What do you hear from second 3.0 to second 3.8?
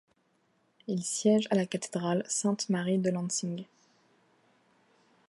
Lansing.